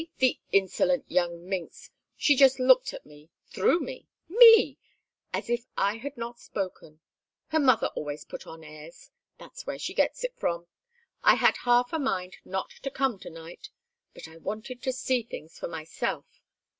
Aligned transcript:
The 0.17 0.39
insolent 0.51 1.05
young 1.11 1.47
minx! 1.47 1.91
She 2.17 2.35
just 2.35 2.59
looked 2.59 2.91
at 2.91 3.05
me, 3.05 3.29
through 3.51 3.81
me 3.81 4.07
Me 4.27 4.79
as 5.31 5.47
if 5.47 5.65
I 5.77 5.97
had 5.97 6.17
not 6.17 6.39
spoken. 6.39 7.01
Her 7.49 7.59
mother 7.59 7.85
always 7.93 8.25
put 8.25 8.47
on 8.47 8.63
airs. 8.63 9.11
That's 9.37 9.67
where 9.67 9.77
she 9.77 9.93
gets 9.93 10.23
it 10.23 10.35
from. 10.35 10.65
I 11.23 11.35
had 11.35 11.57
half 11.57 11.93
a 11.93 11.99
mind 11.99 12.37
not 12.43 12.71
to 12.81 12.89
come 12.89 13.19
to 13.19 13.29
night. 13.29 13.69
But 14.15 14.27
I 14.27 14.37
wanted 14.37 14.81
to 14.81 14.91
see 14.91 15.21
things 15.21 15.59
for 15.59 15.67
myself. 15.67 16.25